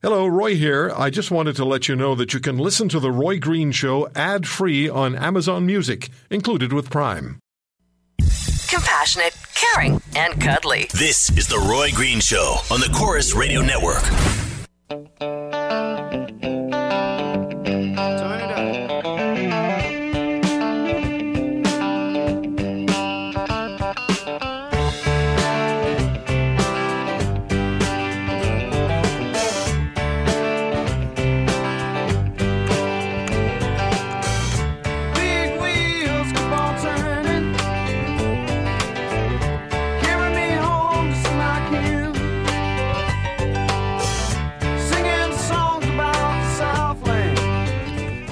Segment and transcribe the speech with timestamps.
[0.00, 0.92] Hello, Roy here.
[0.96, 3.72] I just wanted to let you know that you can listen to The Roy Green
[3.72, 7.40] Show ad free on Amazon Music, included with Prime.
[8.68, 10.86] Compassionate, caring, and cuddly.
[10.94, 14.04] This is The Roy Green Show on the Corus Radio Network.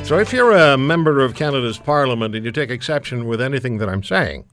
[0.06, 3.88] So, if you're a member of Canada's Parliament and you take exception with anything that
[3.88, 4.44] I'm saying,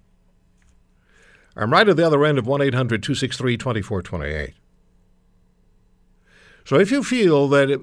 [1.56, 4.56] I'm right at the other end of 1 800 263 2428.
[6.66, 7.80] So, if you feel that it,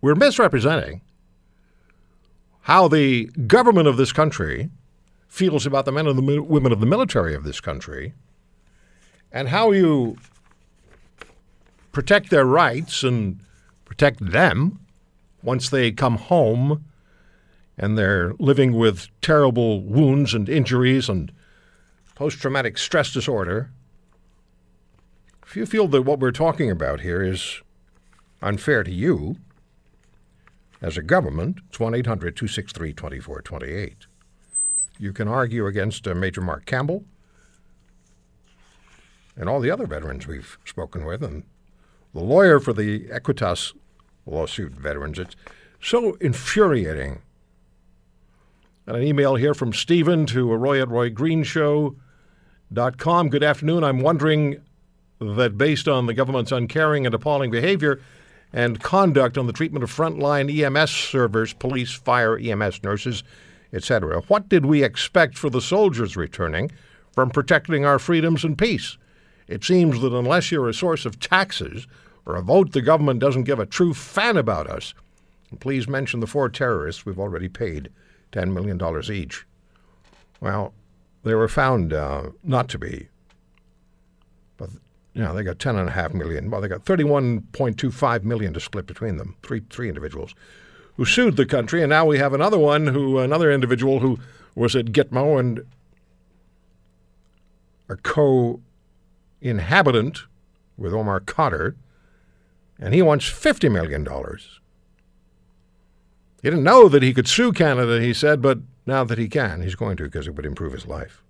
[0.00, 1.02] we're misrepresenting
[2.62, 4.70] how the government of this country
[5.28, 8.14] feels about the men and the women of the military of this country,
[9.30, 10.16] and how you
[11.92, 13.38] protect their rights and
[13.84, 14.81] protect them
[15.42, 16.84] once they come home
[17.78, 21.32] and they're living with terrible wounds and injuries and
[22.14, 23.70] post traumatic stress disorder.
[25.44, 27.60] If you feel that what we're talking about here is
[28.40, 29.36] unfair to you,
[30.80, 34.06] as a government, it's 1 800 263 2428.
[34.98, 37.04] You can argue against uh, Major Mark Campbell
[39.36, 41.44] and all the other veterans we've spoken with, and
[42.12, 43.72] the lawyer for the Equitas
[44.26, 45.18] lawsuit veterans.
[45.18, 45.36] It's
[45.80, 47.22] so infuriating.
[48.86, 53.28] And an email here from Stephen to Roy at RoyGreenshow.com.
[53.28, 53.84] Good afternoon.
[53.84, 54.60] I'm wondering
[55.20, 58.00] that based on the government's uncaring and appalling behavior
[58.52, 63.22] and conduct on the treatment of frontline EMS servers, police, fire, EMS nurses,
[63.72, 66.70] etc., what did we expect for the soldiers returning
[67.12, 68.98] from protecting our freedoms and peace?
[69.46, 71.86] It seems that unless you're a source of taxes
[72.26, 74.94] or a vote the government doesn't give a true fan about us,
[75.50, 77.90] and please mention the four terrorists we've already paid
[78.32, 79.46] $10 million each.
[80.40, 80.72] Well,
[81.22, 83.08] they were found uh, not to be.
[84.56, 84.70] But,
[85.14, 86.50] you know, they got ten and a half million.
[86.50, 90.34] Well, they got 31.25 million to split between them, three, three individuals
[90.96, 91.82] who sued the country.
[91.82, 94.18] And now we have another one who, another individual who
[94.54, 95.64] was at Gitmo and
[97.88, 98.60] a co
[99.40, 100.22] inhabitant
[100.76, 101.74] with Omar Khadr,
[102.82, 104.04] and he wants $50 million.
[106.42, 109.62] He didn't know that he could sue Canada, he said, but now that he can,
[109.62, 111.22] he's going to because it would improve his life.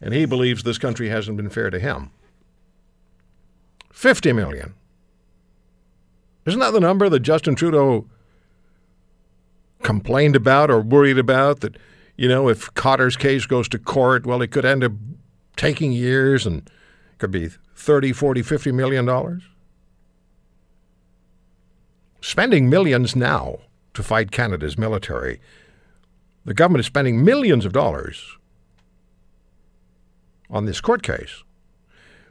[0.00, 2.10] And he believes this country hasn't been fair to him.
[3.92, 4.74] 50 million.
[6.46, 8.06] Isn't that the number that Justin Trudeau
[9.82, 11.60] complained about or worried about?
[11.60, 11.76] That,
[12.16, 14.92] you know, if Khadr's case goes to court, well, it could end up
[15.56, 16.68] taking years and
[17.18, 19.42] could be 30, 40, 50 million dollars.
[22.24, 23.58] Spending millions now
[23.92, 25.42] to fight Canada's military.
[26.46, 28.38] The government is spending millions of dollars
[30.48, 31.42] on this court case.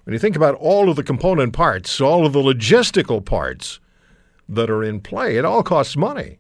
[0.04, 3.80] When you think about all of the component parts, all of the logistical parts
[4.50, 6.40] that are in play, it all costs money.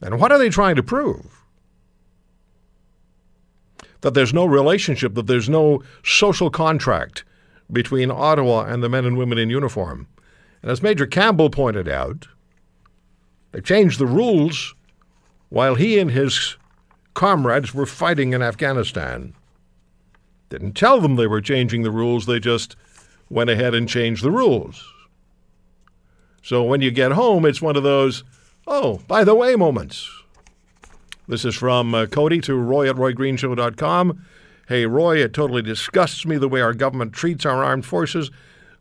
[0.00, 1.44] And what are they trying to prove?
[4.00, 7.22] That there's no relationship, that there's no social contract
[7.70, 10.08] between Ottawa and the men and women in uniform.
[10.66, 12.26] And as Major Campbell pointed out,
[13.52, 14.74] they changed the rules
[15.48, 16.56] while he and his
[17.14, 19.32] comrades were fighting in Afghanistan.
[20.48, 22.74] Didn't tell them they were changing the rules, they just
[23.30, 24.84] went ahead and changed the rules.
[26.42, 28.24] So when you get home, it's one of those,
[28.66, 30.10] oh, by the way moments.
[31.28, 34.26] This is from uh, Cody to Roy at RoyGreenshow.com.
[34.66, 38.32] Hey, Roy, it totally disgusts me the way our government treats our armed forces.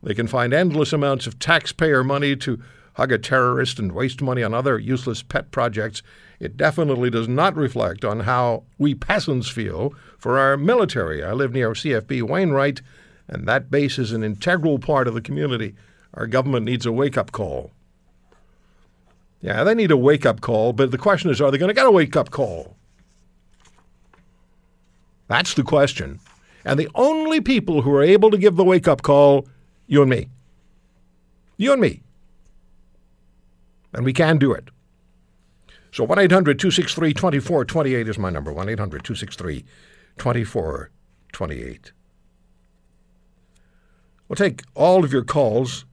[0.05, 2.61] They can find endless amounts of taxpayer money to
[2.93, 6.03] hug a terrorist and waste money on other useless pet projects.
[6.39, 11.23] It definitely does not reflect on how we peasants feel for our military.
[11.23, 12.83] I live near CFB Wainwright,
[13.27, 15.73] and that base is an integral part of the community.
[16.13, 17.71] Our government needs a wake up call.
[19.41, 21.73] Yeah, they need a wake up call, but the question is are they going to
[21.73, 22.75] get a wake up call?
[25.27, 26.19] That's the question.
[26.63, 29.47] And the only people who are able to give the wake up call,
[29.87, 30.29] you and me.
[31.57, 32.01] You and me.
[33.93, 34.69] And we can do it.
[35.91, 38.51] So 1 800 263 2428 is my number.
[38.51, 39.63] 1 800 263
[40.17, 41.91] 2428.
[44.27, 45.85] We'll take all of your calls,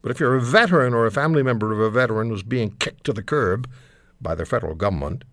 [0.00, 3.04] but if you're a veteran or a family member of a veteran who's being kicked
[3.04, 3.68] to the curb
[4.20, 5.24] by the federal government,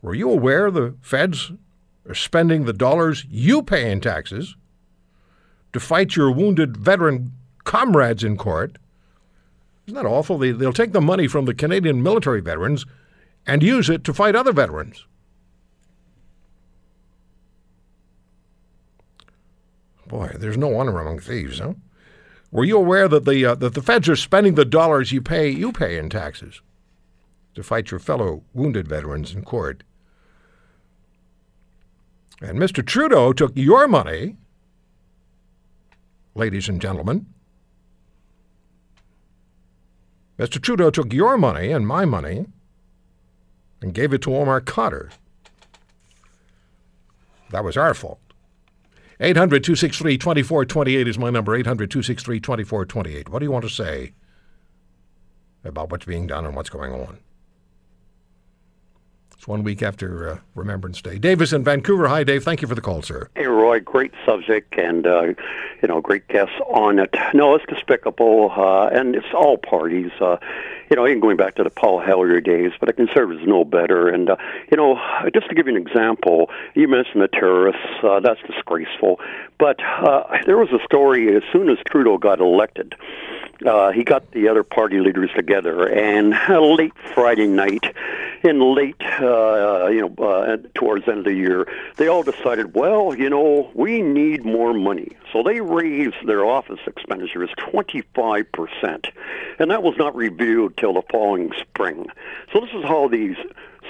[0.00, 1.52] were you aware the feds
[2.08, 4.56] are spending the dollars you pay in taxes
[5.72, 7.32] to fight your wounded veteran
[7.64, 8.78] comrades in court?
[9.86, 10.38] Isn't that awful?
[10.38, 12.84] They, they'll take the money from the Canadian military veterans
[13.46, 15.06] and use it to fight other veterans.
[20.06, 21.74] Boy, there's no honor among thieves, huh?
[22.50, 25.50] Were you aware that the uh, that the feds are spending the dollars you pay
[25.50, 26.62] you pay in taxes
[27.54, 29.82] to fight your fellow wounded veterans in court?
[32.40, 32.86] And Mr.
[32.86, 34.36] Trudeau took your money,
[36.38, 37.26] ladies and gentlemen.
[40.38, 40.62] Mr.
[40.62, 42.46] Trudeau took your money and my money
[43.82, 45.10] and gave it to Omar Khadr.
[47.50, 48.20] That was our fault.
[49.20, 51.56] 800 263 2428 is my number.
[51.56, 53.28] 800 263 2428.
[53.28, 54.12] What do you want to say
[55.64, 57.18] about what's being done and what's going on?
[59.38, 61.16] It's one week after uh, Remembrance Day.
[61.16, 62.08] Davis in Vancouver.
[62.08, 62.42] Hi, Dave.
[62.42, 63.28] Thank you for the call, sir.
[63.36, 65.26] Hey, Roy, great subject and, uh,
[65.80, 67.14] you know, great guests on it.
[67.34, 70.10] No, it's despicable, uh, and it's all parties.
[70.20, 70.38] Uh,
[70.90, 74.08] you know, even going back to the Paul Hellyer days, but the conservatives know better.
[74.08, 74.36] And, uh,
[74.70, 74.98] you know,
[75.34, 77.82] just to give you an example, you mentioned the terrorists.
[78.02, 79.20] Uh, that's disgraceful.
[79.58, 82.94] But uh, there was a story as soon as Trudeau got elected
[83.66, 87.84] uh, he got the other party leaders together, and uh, late Friday night,
[88.44, 92.74] in late, uh, you know, uh, towards the end of the year, they all decided,
[92.74, 95.16] well, you know, we need more money.
[95.32, 99.10] So they raised their office expenditures 25%,
[99.58, 102.06] and that was not reviewed till the following spring.
[102.52, 103.36] So this is how these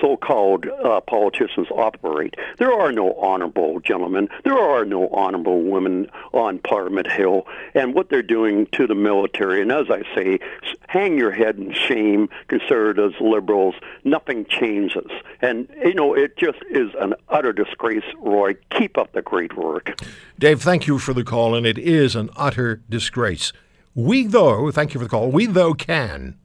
[0.00, 2.36] so-called uh, politicians operate.
[2.58, 4.28] There are no honorable gentlemen.
[4.44, 7.46] There are no honorable women on Parliament Hill.
[7.74, 10.38] And what they're doing to the military, and as I say,
[10.86, 13.74] hang your head in shame, conservatives, liberals.
[14.04, 15.10] Nothing changes.
[15.42, 18.54] And, you know, it just is an utter disgrace, Roy.
[18.70, 20.00] Keep up the great work.
[20.38, 23.52] Dave, thank you for the call, and it is an utter disgrace.
[23.96, 26.38] We, though, thank you for the call, we, though, can.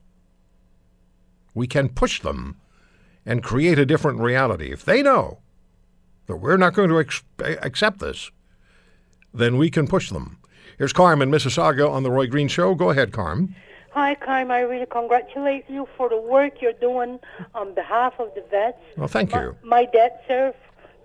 [1.54, 2.58] We can push them
[3.26, 4.72] and create a different reality.
[4.72, 5.40] If they know
[6.28, 8.32] that we're not going to ex- accept this,
[9.34, 10.38] then we can push them.
[10.78, 12.76] Here's Carm in Mississauga on the Roy Green Show.
[12.76, 13.56] Go ahead, Carm.
[13.92, 14.50] Hi, Carm.
[14.50, 17.20] I really congratulate you for the work you're doing
[17.54, 18.78] on behalf of the vets.
[18.98, 19.56] Well, thank My, you.
[19.64, 20.58] my dad served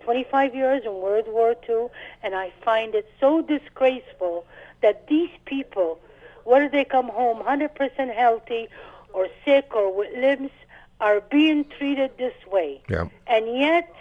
[0.05, 1.89] 25 years in World War II,
[2.23, 4.47] and I find it so disgraceful
[4.81, 5.99] that these people,
[6.45, 8.69] whether they come home 100% healthy
[9.19, 10.51] or sick or with limbs,
[11.01, 12.83] are being treated this way.
[12.89, 13.09] Yeah.
[13.27, 13.95] And yet,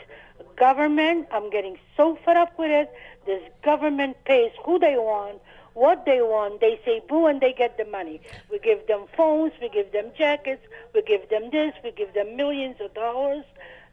[0.56, 2.92] government, I'm getting so fed up with it.
[3.26, 5.40] This government pays who they want,
[5.74, 6.62] what they want.
[6.62, 8.22] They say boo and they get the money.
[8.50, 12.36] We give them phones, we give them jackets, we give them this, we give them
[12.36, 13.44] millions of dollars.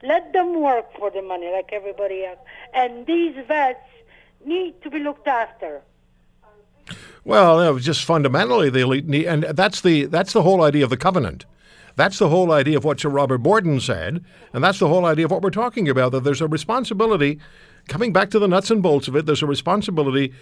[0.03, 2.39] Let them work for the money like everybody else.
[2.73, 3.89] And these vets
[4.45, 5.83] need to be looked after.
[7.25, 10.85] Well, it was just fundamentally the elite, need, and that's the that's the whole idea
[10.85, 11.47] of the covenant.
[11.97, 14.23] That's the whole idea of what Sir Robert Borden said,
[14.53, 16.13] and that's the whole idea of what we're talking about.
[16.13, 17.39] That there's a responsibility,
[17.89, 19.27] coming back to the nuts and bolts of it.
[19.27, 20.33] There's a responsibility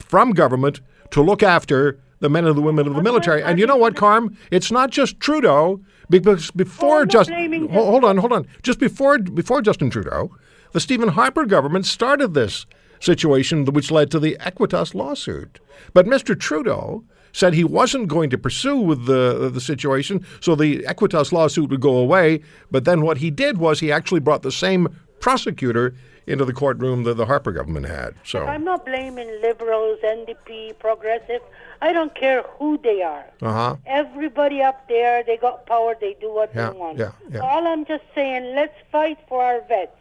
[0.00, 3.42] from government to look after the men and the women of the military.
[3.42, 4.36] And you know what, Carm?
[4.50, 7.90] It's not just Trudeau, because before Oh, just blaming Ho- him.
[7.90, 8.46] hold on, hold on.
[8.62, 10.34] Just before before Justin Trudeau,
[10.72, 12.64] the Stephen Harper government started this
[13.02, 15.60] situation, which led to the Equitas lawsuit.
[15.92, 16.38] But Mr.
[16.38, 21.68] Trudeau said he wasn't going to pursue with the the situation, so the Equitas lawsuit
[21.70, 22.40] would go away.
[22.70, 24.88] But then what he did was he actually brought the same
[25.20, 25.94] prosecutor
[26.26, 28.14] into the courtroom that the Harper government had.
[28.22, 31.40] So, I'm not blaming liberals, NDP, progressive.
[31.80, 33.24] I don't care who they are.
[33.42, 33.76] uh huh.
[33.86, 35.96] Everybody up there, they got power.
[36.00, 36.98] They do what Yeah, they want.
[36.98, 37.40] yeah, yeah.
[37.40, 39.96] All I'm just saying, let's fight for our vets.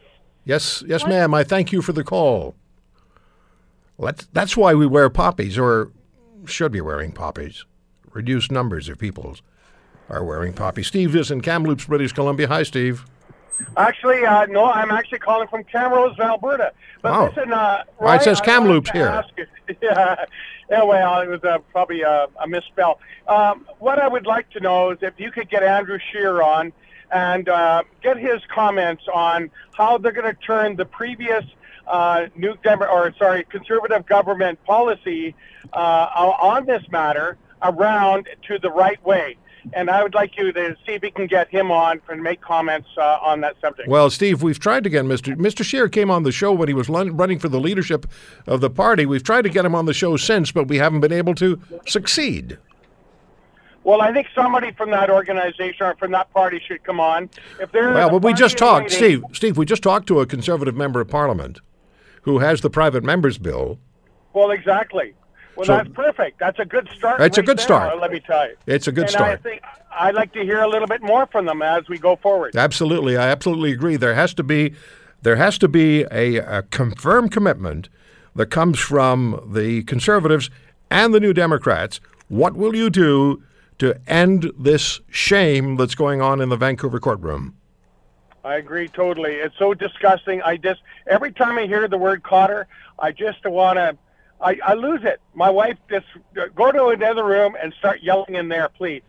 [0.45, 1.33] Yes, yes, ma'am.
[1.33, 2.53] I thank you for the call.
[4.01, 5.91] Let's, that's why we wear poppies, or
[6.45, 7.65] should be wearing poppies.
[8.11, 9.37] Reduced numbers of people
[10.09, 10.87] are wearing poppies.
[10.87, 12.47] Steve is in Kamloops, British Columbia.
[12.47, 13.05] Hi, Steve.
[13.77, 16.73] Actually, uh, no, I'm actually calling from Camrose, Alberta.
[17.03, 17.25] But Oh.
[17.25, 19.23] listen, uh, Well, it says Kamloops here.
[19.83, 20.25] yeah,
[20.69, 22.99] yeah, well, it was uh, probably a, a misspell.
[23.27, 26.73] Um, what I would like to know is if you could get Andrew Scheer on
[27.11, 31.45] and uh, get his comments on how they're going to turn the previous
[31.91, 35.35] uh, new Demo- or sorry conservative government policy
[35.73, 36.07] uh,
[36.51, 39.37] on this matter around to the right way.
[39.73, 42.41] and I would like you to see if we can get him on and make
[42.41, 43.87] comments uh, on that subject.
[43.87, 45.35] Well, Steve, we've tried to get Mr.
[45.35, 45.63] Mr.
[45.63, 48.07] Scheer came on the show when he was lun- running for the leadership
[48.47, 49.05] of the party.
[49.05, 51.61] We've tried to get him on the show since, but we haven't been able to
[51.85, 52.57] succeed.
[53.83, 57.29] Well, I think somebody from that organization or from that party should come on.
[57.59, 59.23] If they're Well, the we just talked, waiting- Steve.
[59.33, 61.59] Steve, we just talked to a conservative member of parliament
[62.21, 63.79] who has the private members bill.
[64.33, 65.13] Well, exactly.
[65.55, 66.39] Well, So- that's perfect.
[66.39, 67.21] That's a good start.
[67.21, 67.99] It's a good there, start.
[67.99, 68.55] Let me tell you.
[68.67, 69.31] It's a good and start.
[69.31, 69.61] I think
[69.91, 72.55] I'd like to hear a little bit more from them as we go forward.
[72.55, 73.97] Absolutely, I absolutely agree.
[73.97, 74.73] There has to be,
[75.21, 77.89] there has to be a, a confirmed commitment
[78.35, 80.49] that comes from the conservatives
[80.89, 81.99] and the New Democrats.
[82.29, 83.43] What will you do
[83.79, 87.55] to end this shame that's going on in the Vancouver courtroom?
[88.43, 89.35] I agree totally.
[89.35, 90.41] It's so disgusting.
[90.41, 92.65] I just every time I hear the word Khadr,
[92.97, 93.97] I just want to.
[94.39, 95.21] I, I lose it.
[95.35, 96.07] My wife just
[96.55, 99.03] go to another room and start yelling in there, please.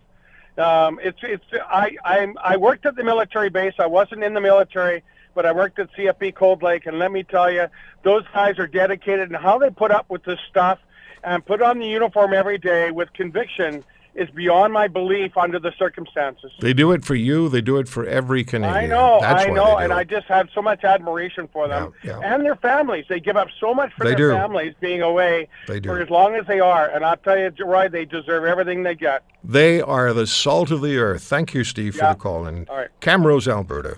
[0.58, 3.72] Um, it's it's I I'm I worked at the military base.
[3.78, 5.02] I wasn't in the military,
[5.34, 7.68] but I worked at CFB Cold Lake, and let me tell you,
[8.02, 10.78] those guys are dedicated, and how they put up with this stuff
[11.24, 13.82] and put on the uniform every day with conviction
[14.14, 16.52] is beyond my belief under the circumstances.
[16.60, 17.48] They do it for you.
[17.48, 18.76] They do it for every Canadian.
[18.76, 19.94] I know, That's I know, and it.
[19.96, 22.34] I just have so much admiration for them Yeah, yeah.
[22.34, 23.06] and their families.
[23.08, 24.32] They give up so much for They their do.
[24.34, 25.88] families being away They do.
[25.88, 26.88] for as long as they are.
[26.90, 29.24] And I'll tell you, Roy, they deserve everything they get.
[29.42, 31.22] They are the salt of the earth.
[31.22, 32.44] Thank you, Steve, for the call.
[32.46, 32.88] And All right.
[33.00, 33.96] Camrose, Alberta,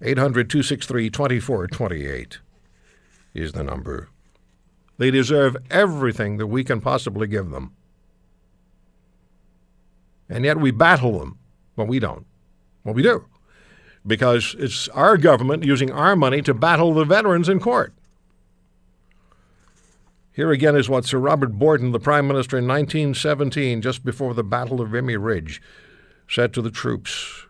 [0.00, 2.38] 800 263 2428
[3.34, 4.08] is the number.
[4.98, 7.72] They deserve everything that we can possibly give them.
[10.32, 11.38] And yet we battle them.
[11.76, 12.24] Well, we don't.
[12.84, 13.26] Well, we do.
[14.06, 17.92] Because it's our government using our money to battle the veterans in court.
[20.32, 24.42] Here again is what Sir Robert Borden, the Prime Minister in 1917, just before the
[24.42, 25.60] Battle of Vimy Ridge,
[26.26, 27.44] said to the troops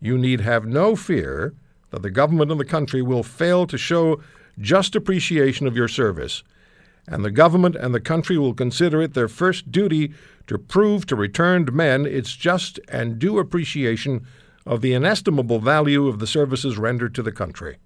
[0.00, 1.54] You need have no fear
[1.90, 4.20] that the government and the country will fail to show
[4.60, 6.44] just appreciation of your service,
[7.10, 10.12] and the government and the country will consider it their first duty
[10.46, 14.26] to prove to returned men its just and due appreciation
[14.66, 17.78] of the inestimable value of the services rendered to the country.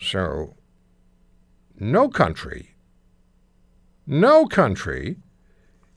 [0.00, 0.56] So,
[1.78, 2.74] no country,
[4.06, 5.16] no country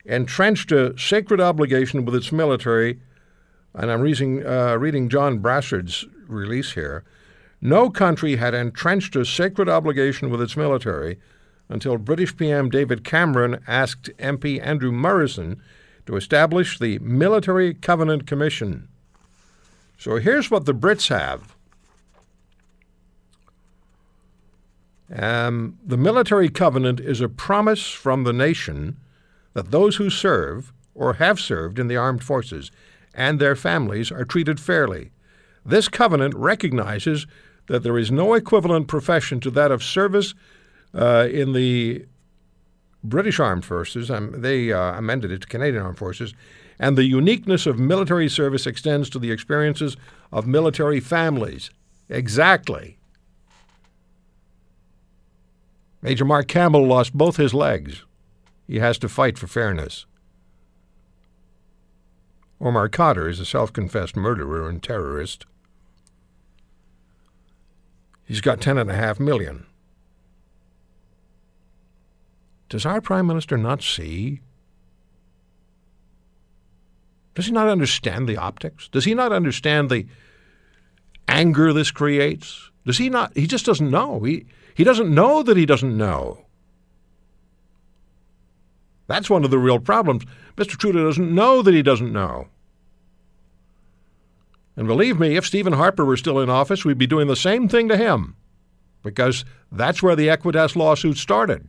[0.04, 3.00] entrenched a sacred obligation with its military,
[3.74, 7.04] and I'm reading, uh, reading John Brassard's release here.
[7.60, 11.18] No country had entrenched a sacred obligation with its military
[11.68, 15.60] until British PM David Cameron asked MP Andrew Murrison
[16.06, 18.88] to establish the Military Covenant Commission.
[19.98, 21.56] So here's what the Brits have.
[25.14, 28.96] Um, the military covenant is a promise from the nation
[29.54, 32.70] that those who serve or have served in the armed forces
[33.14, 35.10] and their families are treated fairly.
[35.64, 37.26] This covenant recognizes
[37.68, 40.34] that there is no equivalent profession to that of service
[40.94, 42.04] uh, in the
[43.02, 44.10] British Armed Forces.
[44.10, 46.34] Um, they uh, amended it to Canadian Armed Forces.
[46.78, 49.96] And the uniqueness of military service extends to the experiences
[50.32, 51.70] of military families.
[52.08, 52.98] Exactly.
[56.02, 58.04] Major Mark Campbell lost both his legs.
[58.66, 60.06] He has to fight for fairness.
[62.60, 65.46] Omar Khadr is a self confessed murderer and terrorist.
[68.26, 69.66] He's got ten and a half million.
[72.68, 74.40] Does our Prime Minister not see?
[77.34, 78.88] Does he not understand the optics?
[78.88, 80.06] Does he not understand the
[81.28, 82.70] anger this creates?
[82.84, 83.36] Does he not?
[83.36, 84.20] He just doesn't know.
[84.20, 86.46] He, he doesn't know that he doesn't know.
[89.06, 90.24] That's one of the real problems.
[90.56, 90.76] Mr.
[90.76, 92.48] Trudeau doesn't know that he doesn't know.
[94.76, 97.68] And believe me, if Stephen Harper were still in office, we'd be doing the same
[97.68, 98.36] thing to him
[99.02, 101.68] because that's where the Equitas lawsuit started.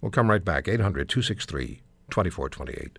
[0.00, 0.68] We'll come right back.
[0.68, 2.98] 800 263 2428.